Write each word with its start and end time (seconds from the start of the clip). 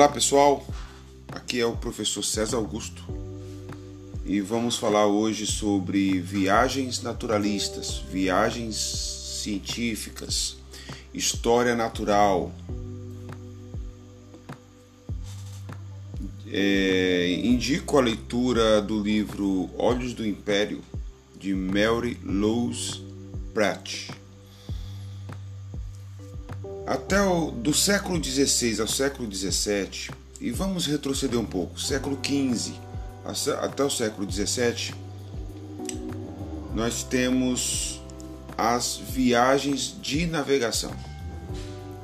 Olá 0.00 0.08
pessoal, 0.08 0.66
aqui 1.30 1.60
é 1.60 1.66
o 1.66 1.76
professor 1.76 2.22
César 2.22 2.56
Augusto 2.56 3.04
e 4.24 4.40
vamos 4.40 4.78
falar 4.78 5.04
hoje 5.04 5.46
sobre 5.46 6.18
viagens 6.22 7.02
naturalistas, 7.02 7.98
viagens 8.10 8.76
científicas, 8.76 10.56
história 11.12 11.76
natural. 11.76 12.50
É, 16.50 17.38
indico 17.44 17.98
a 17.98 18.00
leitura 18.00 18.80
do 18.80 19.02
livro 19.02 19.68
Olhos 19.76 20.14
do 20.14 20.26
Império 20.26 20.80
de 21.38 21.54
Mary 21.54 22.18
Louise 22.24 23.04
Pratt. 23.52 24.08
Até 26.86 27.20
o 27.22 27.50
do 27.50 27.72
século 27.72 28.22
XVI 28.22 28.80
ao 28.80 28.88
século 28.88 29.32
XVII, 29.32 30.10
e 30.40 30.50
vamos 30.50 30.86
retroceder 30.86 31.38
um 31.38 31.44
pouco, 31.44 31.78
século 31.78 32.18
XV 32.24 32.74
até 33.62 33.84
o 33.84 33.90
século 33.90 34.30
XVII, 34.30 34.94
nós 36.74 37.02
temos 37.02 38.00
as 38.56 38.96
viagens 38.96 39.94
de 40.00 40.26
navegação. 40.26 40.92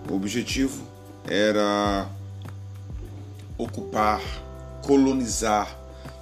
O 0.08 0.14
objetivo 0.14 0.86
era 1.26 2.08
ocupar, 3.58 4.20
colonizar, 4.82 5.76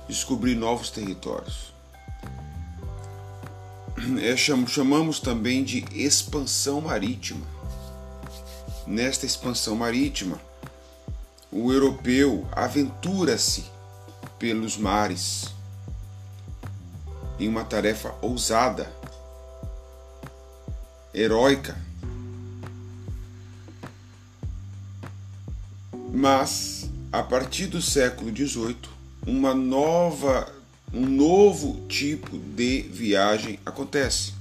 descobrir 0.09 0.55
novos 0.55 0.91
territórios. 0.91 1.75
É, 4.23 4.37
chamamos 4.37 5.19
também 5.21 5.63
de 5.65 5.85
expansão 5.93 6.81
marítima 6.81 7.54
Nesta 8.87 9.25
expansão 9.25 9.75
marítima, 9.77 10.41
o 11.51 11.73
europeu 11.73 12.47
aventura-se 12.53 13.65
pelos 14.39 14.77
mares 14.77 15.55
em 17.39 17.49
uma 17.49 17.65
tarefa 17.65 18.15
ousada, 18.21 18.91
heróica, 21.13 21.77
mas 26.13 26.91
a 27.13 27.23
partir 27.23 27.67
do 27.67 27.81
século 27.81 28.35
XVIII, 28.35 28.77
uma 29.27 29.55
nova, 29.55 30.53
um 30.93 31.07
novo 31.07 31.87
tipo 31.89 32.37
de 32.39 32.83
viagem 32.83 33.59
acontece, 33.65 34.35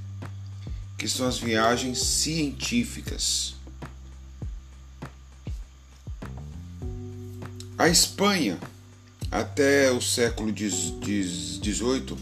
que 0.98 1.08
são 1.08 1.28
as 1.28 1.38
viagens 1.38 2.00
científicas. 2.00 3.56
A 7.84 7.90
Espanha, 7.90 8.58
até 9.30 9.92
o 9.92 10.02
século 10.02 10.54
XVIII, 10.58 12.18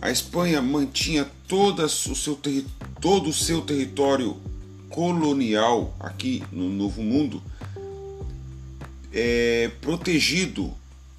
a 0.00 0.10
Espanha 0.10 0.60
mantinha 0.60 1.30
toda 1.46 1.84
o 1.84 1.88
seu 1.88 2.36
todo 3.00 3.30
o 3.30 3.32
seu 3.32 3.60
território 3.62 4.42
colonial 4.90 5.94
aqui 6.00 6.42
no 6.50 6.68
Novo 6.68 7.00
Mundo 7.00 7.40
é, 9.12 9.70
protegido 9.80 10.74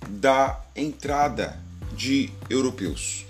da 0.10 0.62
entrada 0.76 1.58
de 1.96 2.32
europeus. 2.50 3.26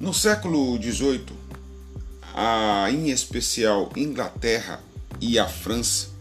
No 0.00 0.14
século 0.14 0.82
XVIII, 0.82 1.26
a, 2.34 2.86
em 2.90 3.10
especial 3.10 3.92
Inglaterra 3.94 4.80
e 5.20 5.38
a 5.38 5.46
França, 5.46 6.11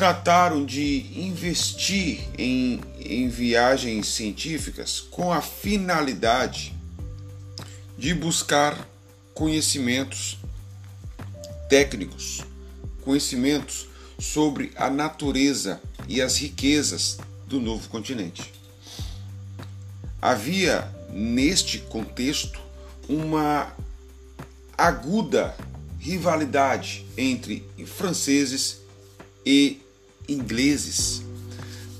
trataram 0.00 0.64
de 0.64 1.04
investir 1.14 2.26
em, 2.38 2.80
em 2.98 3.28
viagens 3.28 4.08
científicas 4.08 4.98
com 4.98 5.30
a 5.30 5.42
finalidade 5.42 6.74
de 7.98 8.14
buscar 8.14 8.88
conhecimentos 9.34 10.38
técnicos, 11.68 12.40
conhecimentos 13.02 13.88
sobre 14.18 14.72
a 14.74 14.88
natureza 14.88 15.82
e 16.08 16.22
as 16.22 16.38
riquezas 16.38 17.18
do 17.46 17.60
novo 17.60 17.86
continente. 17.90 18.54
Havia 20.22 20.90
neste 21.12 21.76
contexto 21.78 22.58
uma 23.06 23.70
aguda 24.78 25.54
rivalidade 25.98 27.04
entre 27.18 27.68
franceses 27.84 28.78
e 29.44 29.82
ingleses. 30.30 31.22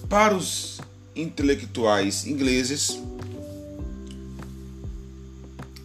Para 0.09 0.35
os 0.37 0.81
intelectuais 1.15 2.27
ingleses, 2.27 2.99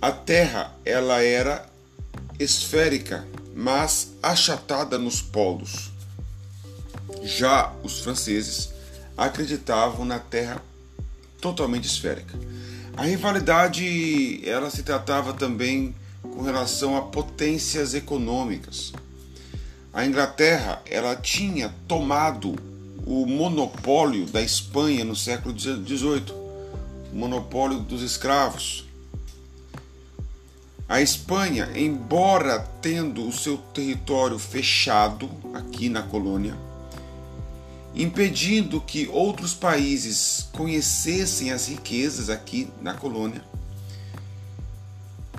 a 0.01 0.11
Terra 0.11 0.73
ela 0.85 1.21
era 1.21 1.67
esférica, 2.39 3.27
mas 3.55 4.11
achatada 4.21 4.97
nos 4.97 5.21
polos. 5.21 5.91
Já 7.23 7.73
os 7.83 7.99
franceses 7.99 8.69
acreditavam 9.17 10.05
na 10.05 10.19
Terra 10.19 10.61
totalmente 11.41 11.85
esférica. 11.85 12.37
A 12.97 13.03
rivalidade 13.03 14.47
ela 14.47 14.69
se 14.69 14.83
tratava 14.83 15.33
também 15.33 15.95
com 16.21 16.41
relação 16.41 16.95
a 16.95 17.01
potências 17.01 17.93
econômicas. 17.93 18.93
A 19.95 20.05
Inglaterra 20.05 20.81
ela 20.85 21.15
tinha 21.15 21.73
tomado 21.87 22.53
o 23.07 23.25
monopólio 23.25 24.25
da 24.25 24.41
Espanha 24.41 25.05
no 25.05 25.15
século 25.15 25.57
XVIII, 25.57 26.33
o 27.13 27.15
monopólio 27.15 27.79
dos 27.79 28.01
escravos. 28.01 28.83
A 30.89 31.01
Espanha, 31.01 31.69
embora 31.73 32.59
tendo 32.81 33.25
o 33.25 33.31
seu 33.31 33.57
território 33.57 34.37
fechado 34.37 35.31
aqui 35.53 35.87
na 35.87 36.03
colônia, 36.03 36.57
impedindo 37.95 38.81
que 38.81 39.07
outros 39.07 39.53
países 39.53 40.49
conhecessem 40.51 41.53
as 41.53 41.69
riquezas 41.69 42.29
aqui 42.29 42.67
na 42.81 42.95
colônia, 42.95 43.41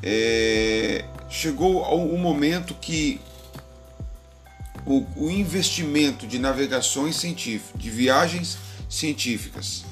é, 0.02 1.04
chegou 1.28 1.82
o 1.82 2.18
momento 2.18 2.72
que 2.72 3.20
o, 4.86 5.04
o 5.16 5.30
investimento 5.30 6.26
de 6.26 6.38
navegações 6.38 7.16
científicas, 7.16 7.80
de 7.80 7.90
viagens 7.90 8.56
científicas, 8.88 9.84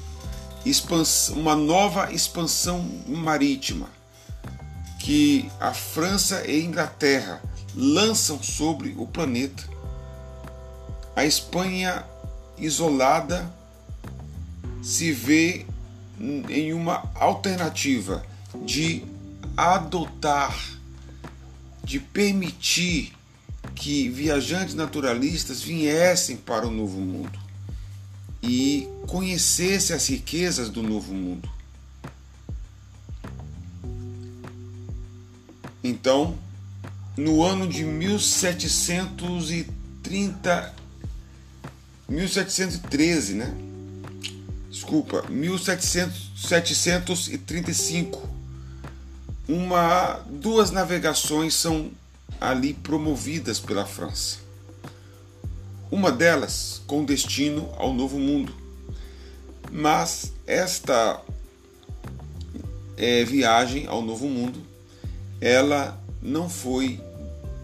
uma 1.35 1.55
nova 1.55 2.11
expansão 2.11 2.81
marítima 3.07 3.87
que 4.99 5.47
a 5.59 5.71
França 5.71 6.43
e 6.47 6.61
a 6.61 6.63
Inglaterra 6.63 7.41
lançam 7.75 8.41
sobre 8.41 8.95
o 8.97 9.05
planeta. 9.05 9.63
A 11.15 11.23
Espanha 11.25 12.03
isolada 12.57 13.53
se 14.81 15.11
vê 15.11 15.65
em 16.49 16.73
uma 16.73 17.07
alternativa 17.13 18.25
de 18.63 19.03
adotar, 19.55 20.57
de 21.83 21.99
permitir 21.99 23.14
que 23.75 24.09
viajantes 24.09 24.73
naturalistas 24.73 25.61
viessem 25.61 26.35
para 26.37 26.65
o 26.65 26.71
Novo 26.71 26.99
Mundo 26.99 27.37
e 28.41 28.89
conhecessem 29.07 29.95
as 29.95 30.07
riquezas 30.07 30.69
do 30.69 30.81
Novo 30.81 31.13
Mundo. 31.13 31.47
Então, 35.83 36.35
no 37.17 37.43
ano 37.43 37.67
de 37.67 37.83
1730, 37.83 40.73
1713, 42.09 43.35
né? 43.35 43.53
Desculpa, 44.71 45.23
1735, 45.29 48.29
uma, 49.47 50.19
duas 50.29 50.71
navegações 50.71 51.53
são 51.53 51.91
ali 52.39 52.73
promovidas 52.73 53.59
pela 53.59 53.85
França. 53.85 54.39
Uma 55.91 56.11
delas 56.11 56.81
com 56.87 57.05
destino 57.05 57.69
ao 57.77 57.93
Novo 57.93 58.19
Mundo. 58.19 58.53
Mas 59.71 60.33
esta 60.45 61.21
é, 62.97 63.23
viagem 63.23 63.87
ao 63.87 64.01
Novo 64.01 64.27
Mundo, 64.27 64.59
ela 65.39 66.01
não 66.21 66.49
foi 66.49 66.99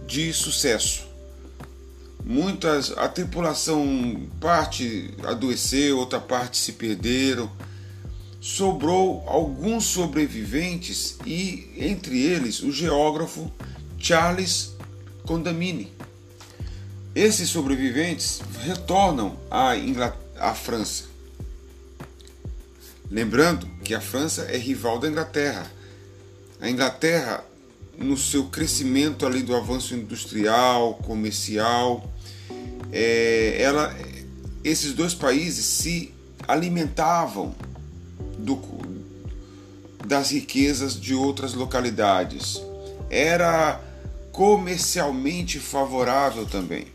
de 0.05 0.31
sucesso. 0.33 1.07
Muitas 2.23 2.95
a 2.97 3.07
tripulação 3.07 4.27
parte 4.39 5.13
adoeceu, 5.23 5.97
outra 5.97 6.19
parte 6.19 6.57
se 6.57 6.73
perderam. 6.73 7.49
Sobrou 8.39 9.23
alguns 9.27 9.85
sobreviventes 9.85 11.17
e 11.25 11.71
entre 11.77 12.19
eles 12.19 12.61
o 12.61 12.71
geógrafo 12.71 13.51
Charles 14.01 14.71
Condamine. 15.25 15.93
esses 17.13 17.49
sobreviventes 17.49 18.41
retornam 18.63 19.37
à, 19.49 19.77
Ingl... 19.77 20.11
à 20.37 20.53
França. 20.53 21.05
Lembrando 23.09 23.67
que 23.83 23.93
a 23.93 24.01
França 24.01 24.43
é 24.43 24.57
rival 24.57 24.97
da 24.97 25.07
Inglaterra. 25.07 25.69
A 26.59 26.69
Inglaterra, 26.69 27.43
no 27.97 28.17
seu 28.17 28.45
crescimento 28.45 29.25
ali 29.25 29.43
do 29.43 29.55
avanço 29.55 29.93
industrial, 29.93 30.95
comercial, 30.95 32.09
é, 32.91 33.61
ela, 33.61 33.95
esses 34.63 34.93
dois 34.93 35.13
países 35.13 35.65
se 35.65 36.13
alimentavam 36.47 37.53
do, 38.37 38.59
das 40.05 40.31
riquezas 40.31 40.99
de 40.99 41.13
outras 41.13 41.53
localidades. 41.53 42.61
Era 43.09 43.79
comercialmente 44.31 45.59
favorável 45.59 46.45
também. 46.45 46.87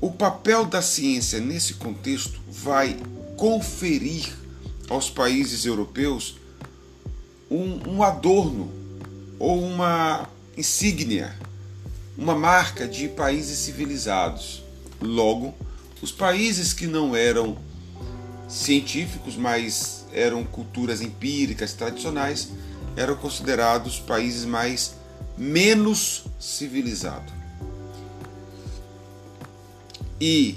O 0.00 0.10
papel 0.10 0.64
da 0.64 0.82
ciência 0.82 1.38
nesse 1.40 1.74
contexto 1.74 2.40
vai 2.50 2.96
conferir 3.36 4.32
aos 4.88 5.08
países 5.08 5.64
europeus 5.64 6.36
um, 7.50 7.88
um 7.88 8.02
adorno 8.02 8.70
ou 9.38 9.62
uma 9.62 10.28
insígnia, 10.56 11.34
uma 12.16 12.34
marca 12.34 12.86
de 12.86 13.08
países 13.08 13.58
civilizados. 13.58 14.62
Logo, 15.00 15.54
os 16.00 16.12
países 16.12 16.72
que 16.72 16.86
não 16.86 17.16
eram 17.16 17.56
científicos, 18.48 19.36
mas 19.36 20.04
eram 20.12 20.44
culturas 20.44 21.00
empíricas 21.00 21.72
tradicionais, 21.72 22.50
eram 22.96 23.16
considerados 23.16 23.98
países 23.98 24.44
mais 24.44 24.94
menos 25.42 26.24
civilizados. 26.38 27.32
E 30.20 30.56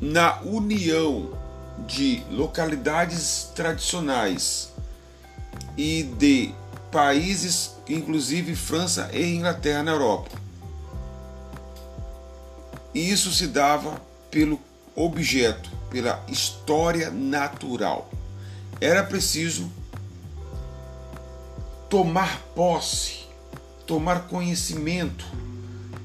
na 0.00 0.40
união 0.42 1.38
de 1.86 2.20
localidades 2.30 3.50
tradicionais 3.54 4.72
e 5.76 6.02
de 6.02 6.52
países, 6.90 7.76
inclusive 7.88 8.56
França 8.56 9.08
e 9.12 9.36
Inglaterra 9.36 9.84
na 9.84 9.92
Europa. 9.92 10.30
E 12.92 13.08
isso 13.08 13.32
se 13.32 13.46
dava 13.46 14.00
pelo 14.32 14.60
objeto, 14.96 15.70
pela 15.90 16.24
história 16.28 17.08
natural. 17.08 18.10
Era 18.80 19.04
preciso 19.04 19.70
tomar 21.88 22.40
posse, 22.54 23.23
tomar 23.86 24.26
conhecimento 24.28 25.24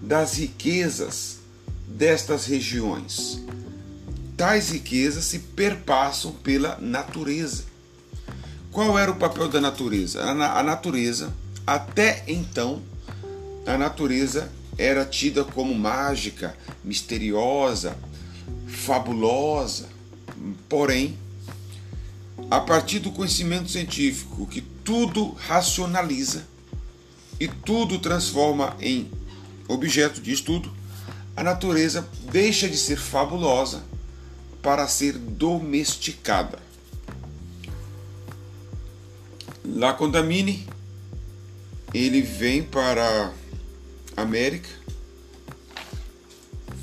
das 0.01 0.35
riquezas 0.35 1.39
destas 1.87 2.45
regiões. 2.45 3.41
Tais 4.37 4.69
riquezas 4.69 5.25
se 5.25 5.39
perpassam 5.39 6.31
pela 6.31 6.77
natureza. 6.79 7.63
Qual 8.71 8.97
era 8.97 9.11
o 9.11 9.15
papel 9.15 9.49
da 9.49 9.59
natureza? 9.59 10.23
A 10.23 10.63
natureza, 10.63 11.33
até 11.65 12.23
então, 12.27 12.81
a 13.65 13.77
natureza 13.77 14.49
era 14.77 15.03
tida 15.03 15.43
como 15.43 15.75
mágica, 15.75 16.55
misteriosa, 16.83 17.97
fabulosa. 18.67 19.87
Porém, 20.69 21.17
a 22.49 22.61
partir 22.61 22.99
do 22.99 23.11
conhecimento 23.11 23.69
científico 23.69 24.47
que 24.47 24.61
tudo 24.61 25.35
racionaliza 25.47 26.47
e 27.39 27.47
tudo 27.47 27.99
transforma 27.99 28.75
em 28.79 29.09
objeto 29.67 30.19
de 30.19 30.31
estudo, 30.31 30.71
a 31.35 31.43
natureza 31.43 32.07
deixa 32.31 32.67
de 32.67 32.77
ser 32.77 32.97
fabulosa 32.97 33.83
para 34.61 34.87
ser 34.87 35.13
domesticada. 35.13 36.59
Lacondamine 39.63 40.67
ele 41.93 42.21
vem 42.21 42.61
para 42.61 43.33
a 44.15 44.21
América, 44.21 44.69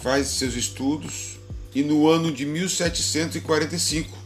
faz 0.00 0.28
seus 0.28 0.54
estudos 0.54 1.38
e 1.74 1.82
no 1.82 2.08
ano 2.08 2.32
de 2.32 2.46
1745 2.46 4.16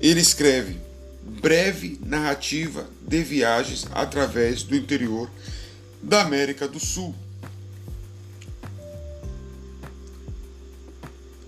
ele 0.00 0.20
escreve 0.20 0.83
breve 1.24 1.98
narrativa 2.04 2.88
de 3.00 3.22
viagens 3.22 3.86
através 3.92 4.62
do 4.62 4.76
interior 4.76 5.30
da 6.02 6.22
América 6.22 6.68
do 6.68 6.78
Sul. 6.78 7.14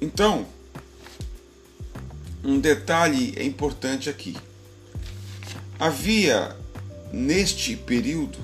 Então, 0.00 0.46
um 2.44 2.58
detalhe 2.58 3.34
é 3.36 3.44
importante 3.44 4.08
aqui. 4.08 4.36
Havia 5.78 6.56
neste 7.12 7.76
período 7.76 8.38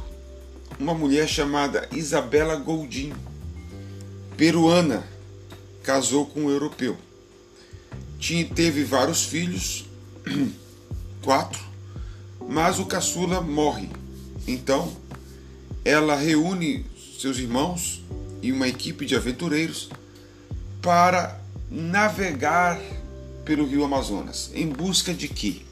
uma 0.79 0.95
mulher 0.95 1.29
chamada 1.29 1.89
Isabela 1.93 2.57
Goldin, 2.57 3.13
peruana, 4.37 5.07
casou 5.83 6.27
com 6.27 6.47
um 6.47 6.51
europeu. 6.51 6.97
Tinha, 8.19 8.45
teve 8.45 8.85
vários 8.85 9.25
filhos, 9.25 9.85
quatro, 11.23 11.63
mas 12.49 12.79
o 12.79 12.87
caçula 12.87 13.41
morre. 13.41 13.89
Então, 14.47 14.95
ela 15.85 16.17
reúne 16.17 16.85
seus 17.19 17.39
irmãos 17.39 18.03
e 18.43 18.53
uma 18.53 18.69
equipe 18.69 19.07
de 19.07 19.15
aventureiros 19.15 19.89
para 20.81 21.41
navegar 21.71 22.81
pelo 23.45 23.67
rio 23.67 23.85
Amazonas. 23.85 24.51
Em 24.55 24.69
busca 24.69 25.15
de 25.15 25.29
quê? 25.29 25.63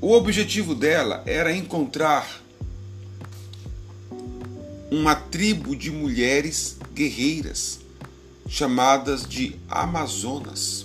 O 0.00 0.12
objetivo 0.12 0.74
dela 0.74 1.22
era 1.26 1.54
encontrar 1.54 2.42
uma 4.90 5.14
tribo 5.14 5.74
de 5.74 5.90
mulheres 5.90 6.76
guerreiras 6.92 7.80
chamadas 8.48 9.26
de 9.26 9.56
Amazonas. 9.68 10.84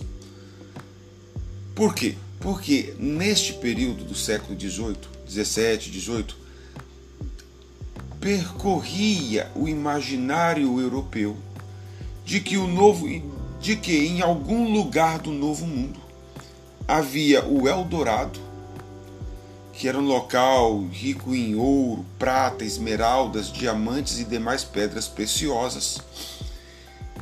Por 1.76 1.94
quê? 1.94 2.16
Porque 2.40 2.94
neste 3.00 3.54
período 3.54 4.04
do 4.04 4.16
século 4.16 4.60
XVIII, 4.60 4.98
17, 5.26 5.92
18, 5.92 6.38
percorria 8.20 9.52
o 9.56 9.68
imaginário 9.68 10.80
europeu 10.80 11.38
de 12.26 12.40
que 12.40 12.58
o 12.58 12.68
novo 12.68 13.08
de 13.60 13.76
que 13.76 14.06
em 14.06 14.22
algum 14.22 14.72
lugar 14.72 15.20
do 15.20 15.32
novo 15.32 15.66
mundo 15.66 16.00
havia 16.88 17.44
o 17.46 17.68
Eldorado, 17.68 18.40
que 19.74 19.88
era 19.88 19.98
um 19.98 20.06
local 20.06 20.86
rico 20.92 21.34
em 21.34 21.56
ouro, 21.56 22.06
prata, 22.18 22.64
esmeraldas, 22.64 23.52
diamantes 23.52 24.20
e 24.20 24.24
demais 24.24 24.64
pedras 24.64 25.08
preciosas, 25.08 26.00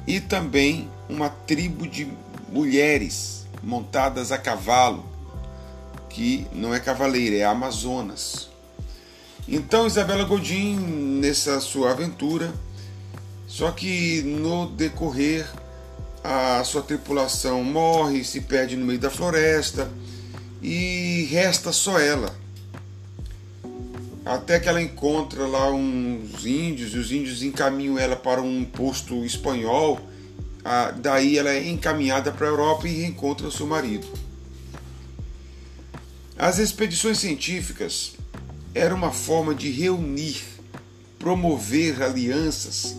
e 0.05 0.19
também 0.19 0.89
uma 1.09 1.29
tribo 1.29 1.87
de 1.87 2.07
mulheres 2.49 3.44
montadas 3.65 4.31
a 4.31 4.37
cavalo, 4.37 5.03
que 6.09 6.47
não 6.53 6.73
é 6.73 6.79
cavaleira, 6.79 7.35
é 7.35 7.43
Amazonas. 7.43 8.49
Então 9.47 9.85
Isabela 9.85 10.23
Godin, 10.23 10.75
nessa 11.19 11.59
sua 11.59 11.91
aventura, 11.91 12.53
só 13.47 13.71
que 13.71 14.21
no 14.21 14.67
decorrer 14.67 15.45
a 16.23 16.63
sua 16.63 16.81
tripulação 16.81 17.63
morre, 17.63 18.23
se 18.23 18.41
perde 18.41 18.75
no 18.75 18.85
meio 18.85 18.99
da 18.99 19.09
floresta 19.09 19.89
e 20.61 21.27
resta 21.29 21.71
só 21.71 21.99
ela. 21.99 22.35
Até 24.25 24.59
que 24.59 24.67
ela 24.67 24.81
encontra 24.81 25.45
lá 25.45 25.71
uns 25.71 26.45
índios 26.45 26.95
e 26.95 26.97
os 26.97 27.11
índios 27.11 27.43
encaminham 27.43 27.99
ela 27.99 28.15
para 28.15 28.41
um 28.41 28.65
posto 28.65 29.23
espanhol. 29.23 29.99
Ah, 30.67 30.89
daí 30.89 31.37
ela 31.37 31.51
é 31.51 31.69
encaminhada 31.69 32.31
para 32.31 32.47
a 32.47 32.49
Europa 32.49 32.87
e 32.87 33.01
reencontra 33.01 33.51
seu 33.51 33.67
marido. 33.67 34.07
As 36.35 36.57
expedições 36.57 37.19
científicas 37.19 38.13
eram 38.73 38.97
uma 38.97 39.11
forma 39.11 39.53
de 39.53 39.69
reunir, 39.69 40.41
promover 41.19 42.01
alianças 42.01 42.95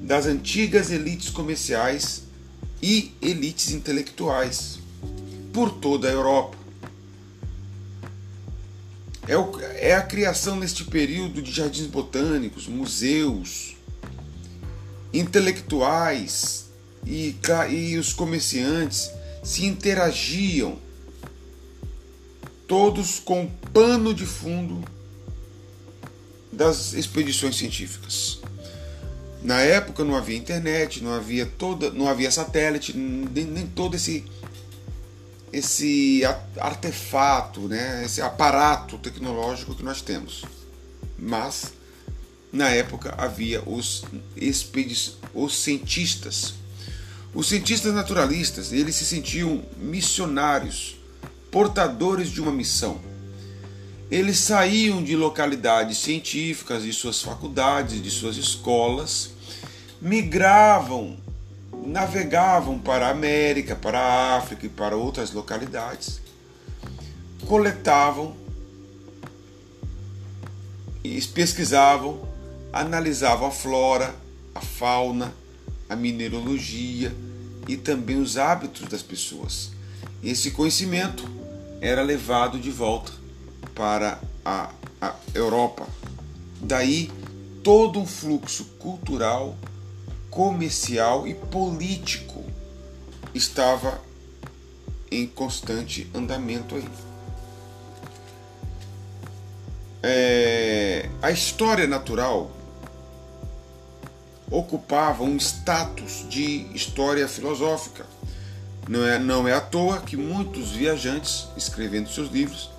das 0.00 0.26
antigas 0.26 0.90
elites 0.90 1.30
comerciais 1.30 2.24
e 2.82 3.12
elites 3.22 3.70
intelectuais 3.70 4.80
por 5.52 5.70
toda 5.70 6.08
a 6.08 6.12
Europa. 6.12 6.56
É, 9.28 9.38
o, 9.38 9.60
é 9.60 9.94
a 9.94 10.02
criação 10.02 10.56
neste 10.56 10.82
período 10.82 11.40
de 11.40 11.52
jardins 11.52 11.86
botânicos, 11.86 12.66
museus, 12.66 13.76
intelectuais 15.12 16.63
e, 17.06 17.36
e 17.70 17.96
os 17.98 18.12
comerciantes 18.12 19.10
se 19.42 19.64
interagiam, 19.64 20.78
todos 22.66 23.18
com 23.18 23.46
pano 23.72 24.14
de 24.14 24.24
fundo 24.24 24.82
das 26.50 26.92
expedições 26.94 27.56
científicas. 27.56 28.38
Na 29.42 29.60
época 29.60 30.02
não 30.02 30.16
havia 30.16 30.38
internet, 30.38 31.02
não 31.02 31.12
havia 31.12 31.44
toda, 31.44 31.90
não 31.90 32.08
havia 32.08 32.30
satélite, 32.30 32.96
nem, 32.96 33.44
nem 33.44 33.66
todo 33.66 33.94
esse 33.94 34.24
esse 35.52 36.22
artefato, 36.56 37.68
né, 37.68 38.02
esse 38.04 38.20
aparato 38.20 38.98
tecnológico 38.98 39.72
que 39.72 39.84
nós 39.84 40.02
temos. 40.02 40.44
Mas 41.16 41.72
na 42.52 42.70
época 42.70 43.14
havia 43.16 43.62
os 43.62 44.04
os 45.32 45.56
cientistas. 45.56 46.54
Os 47.34 47.48
cientistas 47.48 47.92
naturalistas, 47.92 48.72
eles 48.72 48.94
se 48.94 49.04
sentiam 49.04 49.60
missionários, 49.76 50.96
portadores 51.50 52.30
de 52.30 52.40
uma 52.40 52.52
missão. 52.52 53.00
Eles 54.08 54.38
saíam 54.38 55.02
de 55.02 55.16
localidades 55.16 55.98
científicas, 55.98 56.84
de 56.84 56.92
suas 56.92 57.20
faculdades, 57.20 58.00
de 58.00 58.10
suas 58.10 58.36
escolas, 58.36 59.30
migravam, 60.00 61.16
navegavam 61.84 62.78
para 62.78 63.08
a 63.08 63.10
América, 63.10 63.74
para 63.74 63.98
a 63.98 64.36
África 64.36 64.66
e 64.66 64.68
para 64.68 64.94
outras 64.94 65.32
localidades, 65.32 66.20
coletavam, 67.48 68.36
pesquisavam, 71.34 72.28
analisavam 72.72 73.48
a 73.48 73.50
flora, 73.50 74.14
a 74.54 74.60
fauna, 74.60 75.34
a 75.88 75.96
mineralogia 75.96 77.14
e 77.68 77.76
também 77.76 78.20
os 78.20 78.36
hábitos 78.36 78.88
das 78.88 79.02
pessoas. 79.02 79.70
Esse 80.22 80.50
conhecimento 80.50 81.24
era 81.80 82.02
levado 82.02 82.58
de 82.58 82.70
volta 82.70 83.12
para 83.74 84.20
a, 84.44 84.70
a 85.00 85.14
Europa. 85.34 85.86
Daí 86.60 87.10
todo 87.62 87.98
um 87.98 88.06
fluxo 88.06 88.64
cultural, 88.78 89.56
comercial 90.30 91.26
e 91.26 91.34
político 91.34 92.44
estava 93.34 94.00
em 95.10 95.26
constante 95.26 96.08
andamento 96.14 96.74
aí. 96.74 96.88
É, 100.02 101.08
a 101.22 101.30
história 101.30 101.86
natural 101.86 102.50
ocupava 104.54 105.24
um 105.24 105.36
status 105.36 106.24
de 106.28 106.66
história 106.74 107.26
filosófica. 107.26 108.06
Não 108.88 109.04
é, 109.04 109.18
não 109.18 109.48
é 109.48 109.52
à 109.52 109.60
toa 109.60 110.00
que 110.00 110.16
muitos 110.16 110.70
viajantes, 110.70 111.48
escrevendo 111.56 112.08
seus 112.08 112.30
livros, 112.30 112.70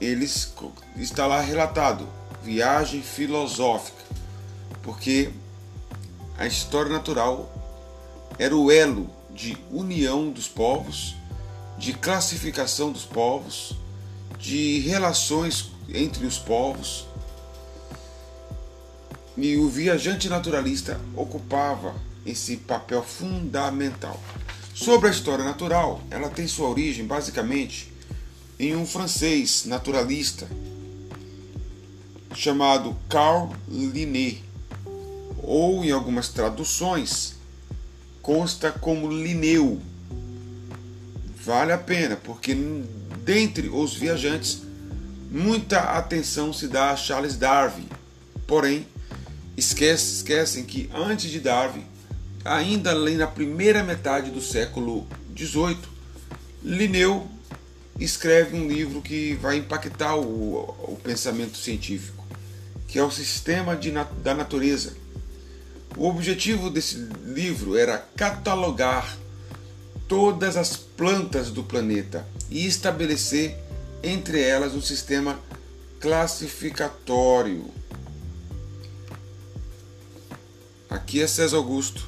eles 0.00 0.52
está 0.96 1.26
lá 1.26 1.40
relatado 1.40 2.08
viagem 2.42 3.02
filosófica, 3.02 4.02
porque 4.82 5.30
a 6.36 6.46
história 6.46 6.90
natural 6.90 7.52
era 8.38 8.56
o 8.56 8.70
elo 8.70 9.08
de 9.30 9.56
união 9.70 10.30
dos 10.30 10.48
povos, 10.48 11.14
de 11.78 11.92
classificação 11.92 12.90
dos 12.90 13.04
povos, 13.04 13.76
de 14.38 14.80
relações 14.80 15.70
entre 15.88 16.26
os 16.26 16.38
povos. 16.38 17.06
E 19.36 19.56
o 19.56 19.68
viajante 19.68 20.28
naturalista 20.28 21.00
ocupava 21.16 21.94
esse 22.24 22.56
papel 22.56 23.02
fundamental. 23.02 24.20
Sobre 24.74 25.08
a 25.08 25.12
história 25.12 25.44
natural, 25.44 26.02
ela 26.10 26.28
tem 26.28 26.46
sua 26.46 26.68
origem 26.68 27.06
basicamente 27.06 27.92
em 28.58 28.76
um 28.76 28.86
francês 28.86 29.64
naturalista 29.66 30.46
chamado 32.34 32.96
Carl 33.08 33.52
Linné, 33.68 34.38
ou 35.42 35.84
em 35.84 35.90
algumas 35.90 36.28
traduções 36.28 37.34
consta 38.22 38.70
como 38.70 39.10
Linneu. 39.10 39.80
Vale 41.44 41.72
a 41.72 41.78
pena, 41.78 42.16
porque 42.16 42.56
dentre 43.24 43.68
os 43.68 43.94
viajantes 43.94 44.62
muita 45.30 45.80
atenção 45.80 46.52
se 46.52 46.68
dá 46.68 46.90
a 46.90 46.96
Charles 46.96 47.36
Darwin. 47.36 47.88
Porém, 48.46 48.86
esquece, 49.56 50.16
esquecem 50.16 50.64
que 50.64 50.90
antes 50.94 51.30
de 51.30 51.40
Darwin, 51.40 51.84
ainda 52.44 52.90
ali 52.90 53.14
na 53.14 53.26
primeira 53.26 53.82
metade 53.82 54.30
do 54.30 54.40
século 54.40 55.06
XVIII, 55.36 55.78
Linneu 56.62 57.28
escreve 57.98 58.56
um 58.56 58.68
livro 58.68 59.02
que 59.02 59.34
vai 59.34 59.56
impactar 59.56 60.16
o, 60.16 60.60
o 60.60 60.98
pensamento 61.02 61.56
científico, 61.56 62.24
que 62.86 62.98
é 62.98 63.04
o 63.04 63.10
Sistema 63.10 63.76
de, 63.76 63.92
da 64.22 64.34
Natureza. 64.34 64.94
O 65.96 66.08
objetivo 66.08 66.70
desse 66.70 66.96
livro 67.24 67.76
era 67.76 67.98
catalogar 68.16 69.16
todas 70.08 70.56
as 70.56 70.76
plantas 70.76 71.50
do 71.50 71.62
planeta 71.62 72.26
e 72.50 72.66
estabelecer 72.66 73.56
entre 74.02 74.40
elas 74.40 74.74
um 74.74 74.80
sistema 74.80 75.38
classificatório. 76.00 77.64
Aqui 80.92 81.22
é 81.22 81.26
César 81.26 81.56
Augusto, 81.56 82.06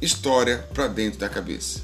história 0.00 0.66
para 0.72 0.88
dentro 0.88 1.20
da 1.20 1.28
cabeça. 1.28 1.82